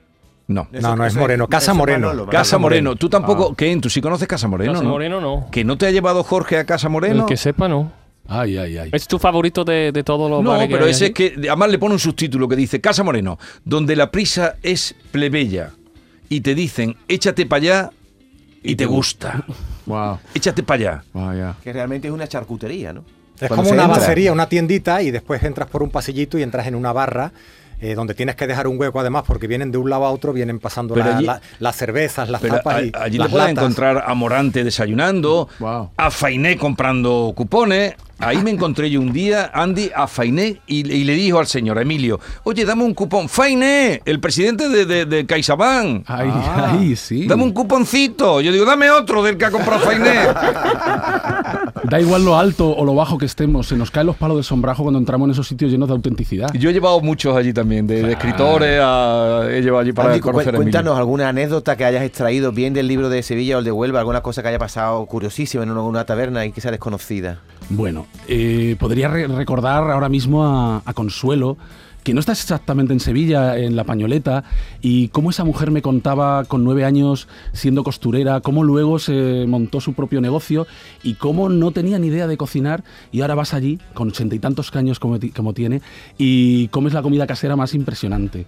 No. 0.46 0.68
No, 0.70 0.94
no 0.94 1.04
es 1.04 1.16
Moreno, 1.16 1.48
Casa 1.48 1.74
Moreno. 1.74 2.26
Casa 2.30 2.58
Moreno. 2.58 2.94
Tú 2.94 3.08
tampoco, 3.08 3.48
Ah. 3.50 3.54
¿qué? 3.56 3.76
¿Tú 3.82 3.90
sí 3.90 4.00
conoces 4.00 4.28
Casa 4.28 4.46
Moreno? 4.46 4.72
Casa 4.74 4.84
no? 4.84 4.90
Moreno 4.90 5.20
no. 5.20 5.48
¿Que 5.50 5.64
no 5.64 5.76
te 5.76 5.86
ha 5.86 5.90
llevado 5.90 6.22
Jorge 6.22 6.58
a 6.58 6.64
Casa 6.64 6.88
Moreno? 6.88 7.22
El 7.22 7.26
que 7.26 7.36
sepa 7.36 7.66
no. 7.68 7.90
Ay, 8.28 8.56
ay, 8.58 8.78
ay. 8.78 8.90
¿Es 8.92 9.06
tu 9.06 9.18
favorito 9.18 9.64
de, 9.64 9.92
de 9.92 10.02
todos 10.02 10.30
los 10.30 10.42
No, 10.42 10.58
que 10.58 10.66
pero 10.68 10.86
ese 10.86 11.06
es 11.06 11.12
que 11.12 11.34
además 11.48 11.70
le 11.70 11.78
pone 11.78 11.94
un 11.94 12.00
subtítulo 12.00 12.48
que 12.48 12.56
dice 12.56 12.80
Casa 12.80 13.02
Moreno, 13.04 13.38
donde 13.64 13.94
la 13.96 14.10
prisa 14.10 14.56
es 14.62 14.94
plebeya 15.12 15.70
y 16.28 16.40
te 16.40 16.54
dicen 16.54 16.96
échate 17.08 17.46
para 17.46 17.58
allá 17.62 17.90
y 18.62 18.76
te 18.76 18.86
gusta. 18.86 19.44
Wow. 19.86 20.18
Échate 20.34 20.64
para 20.64 20.80
allá. 20.80 21.04
Wow, 21.12 21.32
ya. 21.36 21.54
Que 21.62 21.72
realmente 21.72 22.08
es 22.08 22.12
una 22.12 22.26
charcutería, 22.26 22.92
¿no? 22.92 23.04
Es 23.40 23.46
Cuando 23.46 23.56
como 23.56 23.70
una 23.70 23.84
entra. 23.84 23.98
bacería, 24.00 24.32
una 24.32 24.48
tiendita 24.48 25.00
y 25.00 25.12
después 25.12 25.40
entras 25.44 25.68
por 25.68 25.80
un 25.84 25.90
pasillito 25.90 26.36
y 26.38 26.42
entras 26.42 26.66
en 26.66 26.74
una 26.74 26.92
barra. 26.92 27.30
eh, 27.80 27.94
donde 27.94 28.14
tienes 28.14 28.34
que 28.36 28.46
dejar 28.48 28.66
un 28.66 28.80
hueco 28.80 28.98
además 29.00 29.22
porque 29.26 29.46
vienen 29.46 29.70
de 29.70 29.76
un 29.78 29.88
lado 29.90 30.06
a 30.06 30.10
otro, 30.10 30.32
vienen 30.32 30.58
pasando 30.58 30.96
la- 30.96 31.18
allí- 31.18 31.26
la- 31.26 31.40
las 31.60 31.76
cervezas, 31.76 32.28
las 32.30 32.40
tapas 32.40 32.74
a- 32.74 32.82
y 32.82 32.90
allí 32.94 33.18
las 33.18 33.26
te 33.28 33.32
puedes 33.32 33.48
encontrar 33.50 34.02
a 34.06 34.14
Morante 34.14 34.64
desayunando, 34.64 35.48
Wow. 35.60 35.90
a 35.96 36.10
Fainé 36.10 36.56
comprando 36.56 37.32
cupones. 37.36 37.94
Ahí 38.18 38.38
me 38.38 38.50
encontré 38.50 38.88
yo 38.90 39.00
un 39.00 39.12
día, 39.12 39.50
Andy, 39.52 39.90
a 39.94 40.06
Fainé 40.06 40.60
y, 40.66 40.90
y 40.90 41.04
le 41.04 41.12
dijo 41.14 41.38
al 41.38 41.46
señor 41.46 41.78
Emilio, 41.78 42.18
oye, 42.44 42.64
dame 42.64 42.82
un 42.82 42.94
cupón. 42.94 43.28
Fainé, 43.28 44.00
el 44.06 44.20
presidente 44.20 44.68
de, 44.70 44.86
de, 44.86 45.04
de 45.04 45.26
CaixaBank. 45.26 46.04
Ay, 46.06 46.30
Ah. 46.32 46.76
ay, 46.80 46.96
sí. 46.96 47.26
Dame 47.26 47.42
un 47.42 47.52
cuponcito. 47.52 48.40
Yo 48.40 48.50
digo, 48.52 48.64
dame 48.64 48.90
otro 48.90 49.22
del 49.22 49.36
que 49.36 49.44
ha 49.44 49.50
comprado 49.50 49.80
Fainé. 49.84 50.14
Da 51.84 52.00
igual 52.00 52.24
lo 52.24 52.36
alto 52.36 52.68
o 52.74 52.84
lo 52.84 52.94
bajo 52.94 53.16
que 53.18 53.26
estemos, 53.26 53.68
se 53.68 53.76
nos 53.76 53.90
caen 53.92 54.06
los 54.08 54.16
palos 54.16 54.36
de 54.38 54.42
sombrajo 54.42 54.82
cuando 54.82 54.98
entramos 54.98 55.26
en 55.26 55.32
esos 55.32 55.46
sitios 55.46 55.70
llenos 55.70 55.88
de 55.88 55.94
autenticidad. 55.94 56.48
Yo 56.54 56.70
he 56.70 56.72
llevado 56.72 57.00
muchos 57.00 57.36
allí 57.36 57.52
también, 57.52 57.86
de, 57.86 58.02
de 58.02 58.12
escritores, 58.12 58.80
a- 58.82 59.42
he 59.48 59.60
llevado 59.62 59.82
allí 59.82 59.92
para 59.92 60.08
Andy, 60.10 60.20
cu- 60.20 60.30
conocer 60.32 60.54
a 60.54 60.56
Emilio. 60.56 60.72
cuéntanos 60.72 60.98
alguna 60.98 61.28
anécdota 61.28 61.76
que 61.76 61.84
hayas 61.84 62.02
extraído 62.02 62.50
bien 62.50 62.74
del 62.74 62.88
libro 62.88 63.08
de 63.08 63.22
Sevilla 63.22 63.56
o 63.56 63.58
el 63.60 63.64
de 63.64 63.70
Huelva, 63.72 64.00
alguna 64.00 64.20
cosa 64.20 64.42
que 64.42 64.48
haya 64.48 64.58
pasado 64.58 65.04
curiosísima 65.06 65.62
en 65.62 65.70
una, 65.70 65.82
una 65.82 66.04
taberna 66.04 66.44
y 66.44 66.50
que 66.50 66.60
sea 66.60 66.72
desconocida. 66.72 67.38
Bueno, 67.68 68.06
eh, 68.28 68.76
podría 68.78 69.08
re- 69.08 69.26
recordar 69.26 69.90
ahora 69.90 70.08
mismo 70.08 70.44
a, 70.44 70.92
Consuelo, 70.94 71.56
que 72.04 72.14
no 72.14 72.20
está 72.20 72.30
exactamente 72.30 72.92
en 72.92 73.00
Sevilla, 73.00 73.58
en 73.58 73.74
La 73.74 73.82
Pañoleta, 73.82 74.44
y 74.80 75.08
cómo 75.08 75.30
esa 75.30 75.42
mujer 75.42 75.72
me 75.72 75.82
contaba 75.82 76.44
con 76.44 76.62
nueve 76.62 76.84
años 76.84 77.26
siendo 77.52 77.82
costurera, 77.82 78.40
cómo 78.40 78.62
luego 78.62 79.00
se 79.00 79.46
montó 79.48 79.80
su 79.80 79.94
propio 79.94 80.20
negocio 80.20 80.68
y 81.02 81.14
cómo 81.14 81.48
no 81.48 81.72
tenía 81.72 81.98
ni 81.98 82.06
idea 82.06 82.28
de 82.28 82.36
cocinar 82.36 82.84
y 83.10 83.22
ahora 83.22 83.34
vas 83.34 83.52
allí 83.52 83.80
con 83.94 84.08
ochenta 84.08 84.36
y 84.36 84.38
tantos 84.38 84.74
años 84.76 85.00
como, 85.00 85.18
como 85.34 85.52
tiene 85.52 85.82
y 86.16 86.68
comes 86.68 86.92
la 86.92 87.02
comida 87.02 87.26
casera 87.26 87.56
más 87.56 87.74
impresionante. 87.74 88.46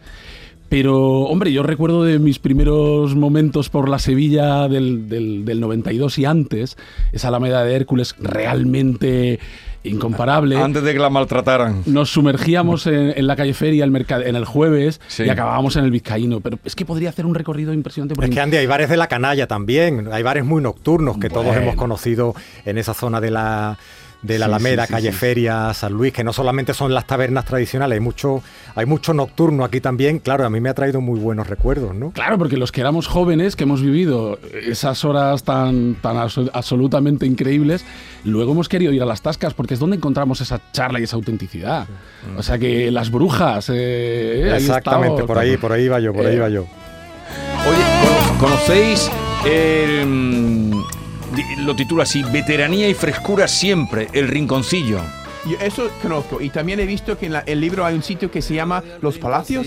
Pero, 0.69 1.21
hombre, 1.23 1.51
yo 1.53 1.63
recuerdo 1.63 2.05
de 2.05 2.19
mis 2.19 2.39
primeros 2.39 3.15
momentos 3.15 3.71
por 3.71 3.89
la 3.89 3.99
Sevilla 3.99 4.69
del, 4.69 5.09
del, 5.09 5.45
del 5.47 5.61
92 5.61 6.19
y 6.19 6.25
antes, 6.27 6.77
esa 7.13 7.29
Alameda 7.29 7.65
de 7.65 7.75
Hércules 7.75 8.15
realmente 8.19 9.39
incomparable. 9.85 10.57
Antes 10.61 10.83
de 10.83 10.93
que 10.93 10.99
la 10.99 11.09
maltrataran. 11.09 11.83
Nos 11.87 12.11
sumergíamos 12.11 12.87
en, 12.87 13.15
en 13.17 13.27
la 13.27 13.37
calle 13.37 13.55
Feria 13.55 13.85
el 13.85 13.91
mercad- 13.93 14.27
en 14.27 14.37
el 14.37 14.45
jueves 14.45 15.01
Sí. 15.09 15.23
y 15.25 15.29
acabábamos 15.31 15.77
en 15.77 15.85
el 15.85 15.91
Vizcaíno. 15.91 16.41
Pero 16.41 16.59
es 16.65 16.75
que 16.75 16.85
podría 16.85 17.09
hacer 17.09 17.25
un 17.25 17.35
recorrido 17.35 17.73
impresionante. 17.73 18.15
por 18.15 18.25
Es 18.25 18.31
que 18.31 18.41
Andy, 18.41 18.57
hay 18.59 18.67
bares 18.67 18.91
de 18.91 18.97
la 18.97 19.07
canalla 19.07 19.47
también, 19.47 20.09
hay 20.13 20.23
bares 20.23 20.45
muy 20.45 20.61
nocturnos 20.63 21.17
que 21.19 21.31
todos 21.31 21.57
hemos 21.57 21.77
conocido 21.77 22.35
en 22.67 22.77
esa 22.77 22.93
zona 22.93 23.21
de 23.21 23.31
la 23.31 23.79
de 24.23 24.39
la 24.39 24.47
Sí, 24.47 24.51
Alameda, 24.51 24.83
sí, 24.83 24.89
sí, 24.89 24.93
calle. 24.95 25.13
Feria, 25.13 25.73
San 25.75 25.93
Luis, 25.93 26.13
que 26.13 26.25
no 26.25 26.33
solamente 26.33 26.75
son 26.75 26.93
las 26.93 27.07
tabernas 27.07 27.45
tradicionales, 27.45 27.95
hay 27.97 28.01
mucho, 28.01 28.43
hay 28.75 28.85
mucho 28.85 29.15
nocturno 29.15 29.65
aquí 29.65 29.81
también. 29.81 30.19
Claro, 30.19 30.45
a 30.45 30.51
mí 30.51 30.61
me 30.61 30.69
ha 30.69 30.75
traído 30.75 31.01
muy 31.01 31.21
buenos 31.21 31.47
recuerdos, 31.47 31.95
¿no? 31.95 32.11
Claro, 32.11 32.37
porque 32.37 32.57
los 32.57 32.73
que 32.73 32.81
éramos 32.81 33.07
jóvenes, 33.07 33.55
que 33.55 33.63
hemos 33.63 33.81
vivido 33.81 34.39
esas 34.67 35.05
horas 35.05 35.45
tan, 35.45 35.95
tan 35.97 36.17
abso- 36.17 36.51
absolutamente 36.53 37.27
increíbles, 37.27 37.85
luego 38.25 38.53
hemos 38.53 38.69
querido 38.69 38.93
ir 38.93 39.03
a 39.03 39.07
las 39.07 39.23
tascas 39.23 39.55
porque 39.55 39.75
es 39.75 39.81
donde 39.81 39.97
encontramos 39.97 40.41
esa 40.41 40.61
charla 40.73 40.99
y 40.99 41.05
esa 41.05 41.15
autenticidad. 41.17 41.87
O 42.37 42.43
sea 42.43 42.59
que 42.59 42.91
las 42.91 43.11
brujas. 43.13 43.71
eh, 43.73 44.51
ahí 44.53 44.57
Exactamente, 44.65 45.07
estamos. 45.21 45.27
por 45.29 45.39
ahí, 45.39 45.57
por 45.57 45.73
ahí 45.73 45.87
va 45.89 46.01
yo, 46.01 46.13
por 46.13 46.27
ahí 46.27 46.35
Eh, 46.37 46.41
va 46.41 46.49
yo. 46.49 46.63
Oye, 47.69 47.85
con- 48.39 48.49
¿Conocéis 48.49 49.11
el, 49.47 50.73
lo 51.59 51.75
titula 51.77 52.03
así, 52.05 52.23
Veteranía 52.33 52.89
y 52.89 52.95
frescura 52.95 53.49
siempre, 53.49 54.09
el 54.13 54.29
rinconcillo? 54.29 54.99
Yo 55.49 55.57
eso 55.65 55.89
conozco. 56.03 56.41
Y 56.43 56.51
también 56.51 56.81
he 56.81 56.85
visto 56.85 57.17
que 57.17 57.27
en 57.27 57.33
la- 57.33 57.41
el 57.41 57.61
libro 57.61 57.85
hay 57.85 57.95
un 57.95 58.03
sitio 58.03 58.31
que 58.31 58.43
se 58.43 58.55
llama 58.55 58.83
Los 59.01 59.19
Palacios, 59.19 59.67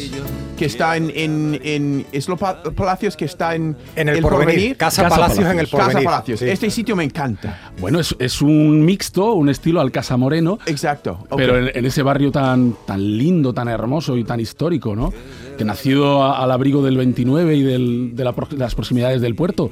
que 0.57 0.65
está 0.65 0.95
en... 0.97 1.11
en, 1.15 1.59
en- 1.63 2.05
es 2.11 2.27
Los 2.27 2.37
Pa- 2.37 2.61
Palacios 2.61 3.15
que 3.15 3.25
está 3.25 3.55
en... 3.55 3.75
En 3.95 4.09
el 4.09 4.21
porvenir. 4.21 4.75
Casa, 4.77 5.03
Casa 5.03 5.15
Palacios 5.15 5.45
en 5.49 5.59
el 5.59 5.67
porvenir. 5.67 5.93
Casa 5.93 6.03
Palacios. 6.05 6.39
Sí. 6.41 6.49
Este 6.49 6.69
sitio 6.69 6.95
me 6.95 7.05
encanta. 7.05 7.71
Bueno, 7.79 7.99
es, 8.01 8.13
es 8.19 8.41
un 8.41 8.83
mixto, 8.85 9.31
un 9.33 9.49
estilo 9.49 9.79
al 9.81 9.91
Casa 9.91 10.17
Moreno, 10.17 10.59
Exacto. 10.67 11.25
pero 11.35 11.57
en, 11.57 11.71
en 11.75 11.85
ese 11.85 12.03
barrio 12.03 12.31
tan, 12.31 12.75
tan 12.85 13.17
lindo, 13.17 13.53
tan 13.53 13.67
hermoso 13.69 14.17
y 14.17 14.23
tan 14.25 14.39
histórico, 14.41 14.95
¿no? 14.95 15.11
Que 15.57 15.63
nacido 15.63 16.21
a- 16.23 16.43
al 16.43 16.51
abrigo 16.51 16.83
del 16.83 16.97
29 16.97 17.55
y 17.55 17.63
del- 17.63 18.11
de, 18.15 18.23
la 18.23 18.33
pro- 18.33 18.47
de 18.51 18.57
las 18.57 18.75
proximidades 18.75 19.21
del 19.21 19.35
puerto. 19.35 19.71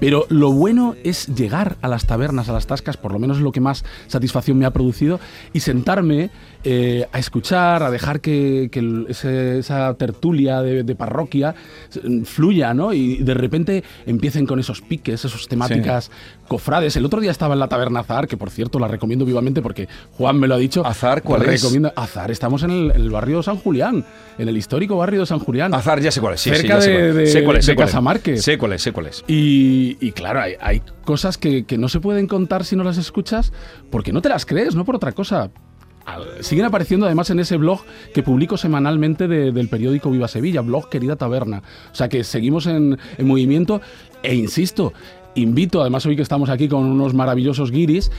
Pero 0.00 0.26
lo 0.30 0.50
bueno 0.52 0.96
es 1.04 1.26
llegar 1.28 1.76
a 1.82 1.88
las 1.88 2.06
tabernas, 2.06 2.48
a 2.48 2.52
las 2.52 2.66
tascas, 2.66 2.96
por 2.96 3.12
lo 3.12 3.18
menos 3.18 3.36
es 3.36 3.42
lo 3.42 3.52
que 3.52 3.60
más 3.60 3.84
satisfacción 4.06 4.58
me 4.58 4.64
ha 4.66 4.70
producido, 4.72 5.20
y 5.52 5.60
sentarme 5.60 6.30
eh, 6.64 7.06
a 7.12 7.18
escuchar, 7.18 7.82
a 7.82 7.90
dejar 7.90 8.20
que, 8.20 8.68
que 8.72 9.04
ese- 9.08 9.58
esa 9.60 9.94
tertulia 9.94 10.60
de, 10.62 10.82
de 10.82 10.94
parroquia 10.94 11.54
eh, 11.94 12.22
fluya, 12.24 12.74
¿no? 12.74 12.92
Y 12.92 13.18
de 13.18 13.34
repente 13.34 13.84
empiecen 14.06 14.46
con 14.46 14.58
esos 14.58 14.80
piques, 14.82 15.24
esas 15.24 15.46
temáticas 15.48 16.10
cofrades. 16.48 16.96
El 16.96 17.04
otro 17.04 17.20
día 17.20 17.30
estaba 17.30 17.54
en 17.54 17.60
la 17.60 17.68
taberna 17.68 18.00
Azar, 18.00 18.26
que 18.26 18.36
por 18.36 18.50
cierto 18.50 18.78
la 18.78 18.88
recomiendo 18.88 19.24
vivamente 19.24 19.62
porque 19.62 19.88
Juan 20.18 20.38
me 20.38 20.48
lo 20.48 20.54
ha 20.54 20.58
dicho. 20.58 20.84
¿Azar 20.84 21.22
cuál 21.22 21.42
es? 21.42 21.62
Recomiendo- 21.62 21.92
Azar, 21.96 22.30
estamos 22.30 22.62
en 22.62 22.70
el, 22.70 22.90
en 22.90 23.00
el 23.02 23.10
barrio 23.10 23.38
de 23.38 23.42
San 23.44 23.56
Julián, 23.56 24.04
en 24.38 24.48
el 24.48 24.56
histórico 24.56 24.96
barrio 24.96 25.20
de 25.20 25.26
San 25.26 25.38
Julián. 25.38 25.72
Azar, 25.74 26.00
ya 26.00 26.10
sé 26.10 26.20
cuál 26.20 26.34
es. 26.34 26.40
Sí, 26.40 26.50
sí, 26.50 26.56
Cerca 26.56 26.74
ya 26.76 26.80
sé 26.82 26.90
de- 26.90 26.96
cuál 26.98 27.06
es. 27.10 27.14
de- 27.16 27.26
Sé 27.26 27.44
cuál 27.44 27.56
es, 27.56 27.64
sé 27.64 27.70
de 27.72 27.76
cuál 27.76 27.86
es. 27.88 27.90
Casamarque. 27.92 28.36
Sé 28.38 28.58
cuál 28.58 28.72
es, 28.74 28.82
sé 28.82 28.92
cuál 28.92 29.06
es. 29.06 29.24
Y, 29.28 29.89
y 30.00 30.12
claro, 30.12 30.40
hay, 30.60 30.82
cosas 31.04 31.38
que, 31.38 31.64
que 31.64 31.78
no 31.78 31.88
se 31.88 32.00
pueden 32.00 32.26
contar 32.26 32.64
si 32.64 32.76
no 32.76 32.84
las 32.84 32.98
escuchas 32.98 33.52
porque 33.90 34.12
no 34.12 34.22
te 34.22 34.28
las 34.28 34.46
crees, 34.46 34.74
no 34.74 34.84
por 34.84 34.96
otra 34.96 35.12
cosa. 35.12 35.50
Siguen 36.40 36.64
apareciendo 36.64 37.06
además 37.06 37.30
en 37.30 37.38
ese 37.40 37.56
blog 37.56 37.82
que 38.12 38.22
publico 38.22 38.56
semanalmente 38.56 39.28
de- 39.28 39.52
del 39.52 39.68
periódico 39.68 40.10
Viva 40.10 40.26
Sevilla, 40.28 40.60
blog 40.60 40.88
Querida 40.88 41.14
Taberna. 41.16 41.62
O 41.92 41.94
sea 41.94 42.08
que 42.08 42.24
seguimos 42.24 42.66
en, 42.66 42.98
en 43.16 43.26
movimiento 43.28 43.80
e 44.22 44.34
insisto, 44.34 44.92
invito, 45.36 45.80
además 45.80 46.04
hoy 46.06 46.16
que 46.16 46.22
estamos 46.22 46.48
aquí 46.50 46.68
con 46.68 46.84
unos 46.84 47.14
maravillosos 47.14 47.70
guiris, 47.70 48.10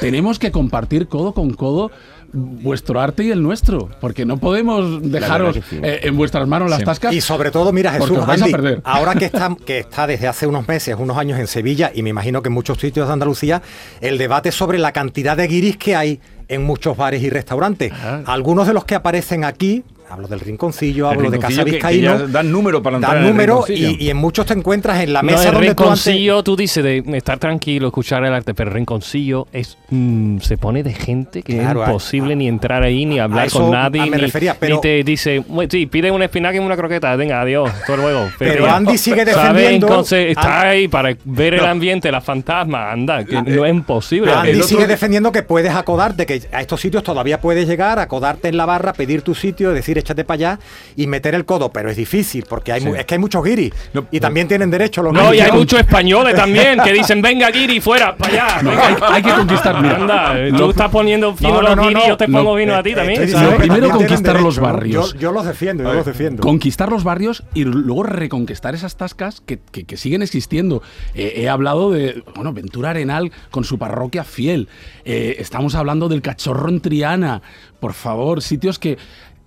tenemos 0.00 0.38
que 0.38 0.50
compartir 0.50 1.08
codo 1.08 1.32
con 1.34 1.50
codo 1.54 1.90
vuestro 2.32 3.00
arte 3.00 3.24
y 3.24 3.30
el 3.32 3.42
nuestro, 3.42 3.88
porque 4.00 4.24
no 4.24 4.36
podemos 4.38 5.02
dejaros 5.10 5.56
sí. 5.68 5.80
eh, 5.82 6.00
en 6.04 6.16
vuestras 6.16 6.46
manos 6.46 6.70
las 6.70 6.78
Sí. 6.78 6.84
tascas. 6.84 7.12
Y 7.12 7.20
sobre 7.20 7.50
todo, 7.50 7.72
mira, 7.72 7.90
Jesús, 7.92 8.18
Andy, 8.24 8.52
ahora 8.84 9.14
que 9.16 9.24
está, 9.24 9.54
que 9.66 9.80
está 9.80 10.06
desde 10.06 10.28
hace 10.28 10.46
unos 10.46 10.68
meses, 10.68 10.94
unos 10.98 11.16
años 11.18 11.40
en 11.40 11.48
Sevilla, 11.48 11.90
y 11.92 12.02
me 12.04 12.10
imagino 12.10 12.40
que 12.42 12.48
en 12.48 12.52
muchos 12.54 12.78
sitios 12.78 13.08
de 13.08 13.12
Andalucía, 13.14 13.62
el 14.00 14.16
debate 14.16 14.52
sobre 14.52 14.78
la 14.78 14.92
cantidad 14.92 15.36
de 15.36 15.48
guiris 15.48 15.76
que 15.76 15.96
hay 15.96 16.20
en 16.46 16.62
muchos 16.62 16.96
bares 16.96 17.22
y 17.22 17.30
restaurantes. 17.30 17.92
Algunos 18.26 18.66
de 18.68 18.74
los 18.74 18.84
que 18.84 18.94
aparecen 18.94 19.44
aquí, 19.44 19.82
hablo 20.10 20.28
del 20.28 20.40
Rinconcillo, 20.40 21.06
El 21.10 21.16
hablo 21.18 21.30
de 21.30 21.36
Rinconcillo 21.36 21.62
Casa 21.64 21.64
que- 21.64 21.70
Vizcaíno, 21.76 22.28
dan 22.28 22.50
número 22.50 22.82
para 22.82 22.96
entrar 22.96 23.14
dan 23.14 23.24
en 23.24 23.30
número 23.30 23.54
Rinconcillo. 23.66 23.90
y, 23.98 24.04
y 24.06 24.10
en 24.10 24.16
muchos 24.16 24.44
te 24.46 24.54
encuentras 24.54 25.00
en 25.02 25.12
la 25.12 25.22
No, 25.22 25.26
mesa 25.32 25.48
el 25.48 25.54
donde 25.54 25.74
tú 25.74 25.84
antes... 25.84 26.04
rinconcillo, 26.06 26.42
tú 26.42 26.56
dices 26.56 26.82
de 26.84 27.04
estar 27.16 27.38
tranquilo, 27.38 27.86
escuchar 27.88 28.24
el 28.24 28.32
arte, 28.34 28.52
pero 28.54 28.70
el 28.70 28.74
rinconcillo 28.76 29.46
es 29.52 29.78
mm, 29.90 30.38
se 30.38 30.56
pone 30.58 30.82
de 30.82 30.92
gente 30.92 31.42
que 31.42 31.58
Claro, 31.58 31.82
es 31.82 31.86
a- 31.86 31.90
imposible 31.90 32.36
ni 32.36 32.48
entrar 32.48 32.82
ahí, 32.82 33.06
ni 33.06 33.18
hablar 33.18 33.46
eso 33.46 33.60
con 33.60 33.70
nadie, 33.70 34.00
a- 34.02 34.06
me 34.06 34.16
ni, 34.16 34.22
refería, 34.22 34.56
pero- 34.58 34.76
ni 34.76 34.80
te 34.82 35.04
dice, 35.04 35.42
"Bueno, 35.46 35.68
sí, 35.70 35.86
pide 35.86 36.10
una 36.10 36.24
espinaca 36.24 36.56
y 36.56 36.58
una 36.58 36.76
croqueta, 36.76 37.14
venga, 37.16 37.40
adiós, 37.40 37.70
hasta 37.70 37.96
luego. 37.96 38.28
Pero 38.38 38.70
Andy 38.70 38.98
sigue 38.98 39.24
¿sabes? 39.24 39.36
defendiendo- 39.36 39.86
Entonces 39.86 40.30
está 40.30 40.68
ahí 40.70 40.88
para 40.88 41.14
ver 41.24 41.54
el 41.54 41.64
ambiente, 41.64 42.10
la 42.10 42.20
fantasma, 42.20 42.90
anda, 42.90 43.24
que 43.24 43.40
no 43.42 43.64
es 43.64 43.70
imposible. 43.72 44.26
Pero 44.28 44.40
Andy 44.40 44.52
otro- 44.56 44.66
sigue 44.68 44.86
defendiendo 44.86 45.30
que 45.32 45.42
puedes 45.42 45.72
acodarte, 45.74 46.26
que 46.26 46.42
a 46.52 46.60
estos 46.60 46.80
sitios 46.80 47.02
todavía 47.04 47.40
puedes 47.40 47.68
llegar, 47.68 47.98
acodarte 47.98 48.48
en 48.48 48.56
la 48.56 48.66
barra, 48.66 48.92
pedir 48.92 49.22
tu 49.22 49.34
sitio, 49.34 49.72
decir 49.72 49.98
échate 50.00 50.24
para 50.24 50.34
allá 50.34 50.58
y 50.96 51.06
meter 51.06 51.34
el 51.34 51.44
codo, 51.44 51.70
pero 51.72 51.90
es 51.90 51.96
difícil 51.96 52.44
porque 52.48 52.72
hay 52.72 52.80
mu- 52.82 52.94
es 52.94 53.04
que 53.04 53.14
hay 53.14 53.18
muchos 53.20 53.42
guiris 53.44 53.72
No, 53.94 54.06
y 54.10 54.18
también 54.20 54.48
tienen 54.48 54.70
derecho 54.70 55.02
los 55.02 55.12
No, 55.12 55.32
y 55.32 55.40
hay 55.40 55.52
muchos 55.52 55.78
españoles 55.80 56.34
también 56.36 56.78
que 56.82 56.92
dicen, 56.92 57.22
venga, 57.22 57.50
Guiri, 57.50 57.80
fuera, 57.80 58.16
para 58.16 58.32
allá. 58.32 58.62
No, 58.62 58.70
venga". 58.70 58.86
hay, 58.86 58.94
hay 59.14 59.22
que 59.22 59.32
conquistar, 59.32 59.80
mira. 59.82 59.96
Anda, 59.96 60.34
Lo- 60.34 60.58
tú 60.58 60.70
estás 60.70 60.90
poniendo 60.90 61.34
fino 61.34 61.50
No, 61.50 61.62
no, 61.62 61.68
los 61.68 61.76
no, 61.76 61.82
guiris, 61.82 62.02
no. 62.02 62.08
yo 62.08 62.16
te 62.16 62.28
No, 62.28 62.38
pongo 62.38 62.54
vino 62.54 62.74
a 62.74 62.82
ti 62.82 62.94
también. 62.94 63.20
que 63.26 63.56
Primero 63.58 63.90
conquistar 63.90 64.40
los 64.40 64.56
¿no? 64.56 64.62
barrios. 64.64 65.12
Yo, 65.14 65.18
yo 65.20 65.32
los 65.32 65.44
defiendo, 65.46 65.84
yo 65.84 65.92
los 65.92 66.06
defiendo. 66.06 66.42
Conquistar 66.42 66.90
los 66.90 67.04
barrios 67.04 67.42
y 67.54 67.64
luego 67.64 68.02
reconquistar 68.02 68.74
esas 68.74 68.96
tascas 68.96 69.40
que, 69.40 69.58
que- 69.70 69.84
que 69.84 69.96
siguen 69.96 70.22
existiendo. 70.22 70.82
Eh, 71.14 71.34
he 71.36 71.48
hablado 71.48 71.90
de, 71.90 72.22
bueno, 72.34 72.52
Ventura 72.52 72.90
Arenal 72.90 73.32
con 73.50 73.64
su 73.64 73.78
parroquia 73.78 74.24
fiel. 74.24 74.68
Eh, 75.04 75.36
estamos 75.38 75.74
hablando 75.74 76.08
del 76.08 76.22
Cachorro 76.22 76.68
en 76.68 76.80
Triana. 76.80 77.42
Por 77.80 77.94
favor, 77.94 78.42
sitios 78.42 78.78
que 78.78 78.98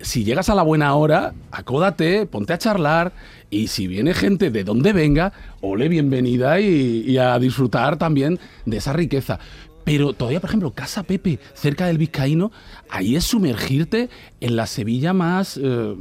si 0.04 0.24
llegas 0.24 0.50
a 0.50 0.56
la 0.56 0.64
buena 0.64 0.94
hora, 0.96 1.34
acódate, 1.52 2.26
ponte 2.26 2.54
a 2.54 2.58
charlar 2.58 3.14
y 3.50 3.68
si 3.68 3.88
viene 3.88 4.14
gente 4.14 4.52
de 4.52 4.64
donde 4.64 4.94
venga, 4.94 5.32
ole 5.62 5.88
bienvenida 5.88 6.60
y, 6.60 7.04
y 7.08 7.18
a 7.18 7.40
disfrutar 7.40 7.98
también 7.98 8.40
de 8.66 8.78
esa 8.78 8.94
riqueza. 8.94 9.40
Pero 9.84 10.14
todavía, 10.14 10.40
por 10.40 10.50
ejemplo, 10.50 10.72
Casa 10.72 11.04
Pepe, 11.04 11.40
cerca 11.54 11.88
del 11.88 11.98
Vizcaíno, 11.98 12.52
ahí 12.90 13.18
es 13.18 13.26
sumergirte 13.26 14.10
en 14.40 14.56
la 14.56 14.66
Sevilla 14.66 15.12
más... 15.12 15.60
eh, 15.62 15.96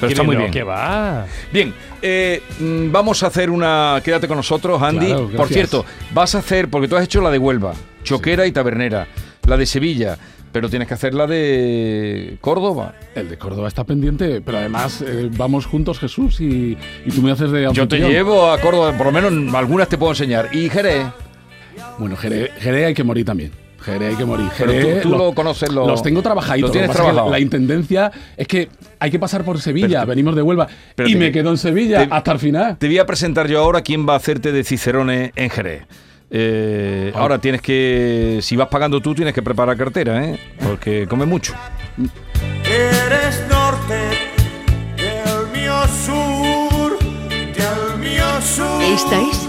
Pero 0.00 0.10
está 0.12 0.22
muy 0.22 0.36
bien. 0.36 0.50
que 0.50 0.62
va. 0.62 1.24
Bien, 1.52 1.72
eh, 2.02 2.42
mm, 2.58 2.90
vamos 2.92 3.22
a 3.22 3.28
hacer 3.28 3.48
una. 3.50 4.00
Quédate 4.04 4.26
con 4.28 4.36
nosotros, 4.36 4.82
Andy. 4.82 5.06
Claro, 5.06 5.30
Por 5.36 5.48
cierto, 5.48 5.84
vas 6.12 6.34
a 6.34 6.38
hacer, 6.38 6.68
porque 6.68 6.88
tú 6.88 6.96
has 6.96 7.04
hecho 7.04 7.20
la 7.22 7.30
de 7.30 7.38
Huelva, 7.38 7.72
Choquera 8.04 8.46
y 8.46 8.52
Tabernera, 8.52 9.06
la 9.46 9.56
de 9.56 9.64
Sevilla, 9.64 10.18
pero 10.52 10.68
tienes 10.68 10.86
que 10.88 10.94
hacer 10.94 11.14
la 11.14 11.26
de 11.26 12.36
Córdoba. 12.42 12.94
El 13.14 13.28
de 13.30 13.38
Córdoba 13.38 13.68
está 13.68 13.84
pendiente, 13.84 14.42
pero 14.42 14.58
además 14.58 15.02
eh, 15.06 15.30
vamos 15.32 15.64
juntos, 15.66 15.98
Jesús, 15.98 16.40
y, 16.40 16.76
y 17.06 17.10
tú 17.14 17.22
me 17.22 17.30
haces 17.32 17.50
de 17.50 17.68
Yo 17.72 17.88
te 17.88 17.98
llevo 17.98 18.50
a 18.50 18.58
Córdoba, 18.60 18.92
por 18.98 19.06
lo 19.06 19.12
menos 19.12 19.54
algunas 19.54 19.88
te 19.88 19.96
puedo 19.96 20.12
enseñar. 20.12 20.50
Y 20.54 20.68
Jerez, 20.68 21.06
Bueno, 21.98 22.16
Jerez, 22.16 22.50
Jerez 22.58 22.86
hay 22.88 22.94
que 22.94 23.04
morir 23.04 23.24
también. 23.24 23.52
Jerez 23.80 24.10
hay 24.10 24.16
que 24.16 24.24
morir. 24.24 24.48
pero 24.58 24.72
Jerez, 24.72 25.02
tú, 25.02 25.10
tú 25.10 25.16
lo 25.18 25.32
conoces, 25.32 25.70
lo, 25.72 25.86
Los 25.86 26.02
tengo 26.02 26.20
trabajaditos. 26.22 26.68
Lo 26.70 26.72
tienes 26.72 26.90
trabajado. 26.90 27.30
La 27.30 27.38
intendencia 27.38 28.10
es 28.36 28.46
que 28.48 28.68
hay 28.98 29.10
que 29.10 29.18
pasar 29.18 29.44
por 29.44 29.60
Sevilla, 29.60 30.00
te- 30.00 30.06
venimos 30.06 30.34
de 30.34 30.42
Huelva. 30.42 30.66
pero 30.94 31.08
Y 31.08 31.12
te- 31.12 31.18
me 31.18 31.30
quedo 31.32 31.50
en 31.50 31.56
Sevilla 31.58 32.06
te- 32.08 32.14
hasta 32.14 32.32
el 32.32 32.38
final. 32.38 32.76
Te 32.78 32.86
voy 32.88 32.98
a 32.98 33.06
presentar 33.06 33.46
yo 33.48 33.60
ahora 33.60 33.82
quién 33.82 34.06
va 34.08 34.14
a 34.14 34.16
hacerte 34.16 34.50
de 34.52 34.64
Cicerone 34.64 35.32
en 35.36 35.50
Jerez. 35.50 35.84
Eh, 36.30 37.12
Ah. 37.14 37.20
ahora 37.20 37.38
tienes 37.38 37.62
que, 37.62 38.40
si 38.42 38.56
vas 38.56 38.66
pagando 38.68 39.00
tú, 39.00 39.14
tienes 39.14 39.32
que 39.32 39.42
preparar 39.42 39.76
cartera, 39.76 40.24
¿eh? 40.24 40.38
Porque 40.66 41.06
come 41.08 41.24
mucho. 41.24 41.54
eres 42.64 43.42
norte 43.48 43.94
del 44.96 45.46
mío 45.52 45.74
sur, 46.04 46.98
del 46.98 47.98
mío 48.00 48.24
sur. 48.42 48.82
Esta 48.82 49.22
es 49.22 49.48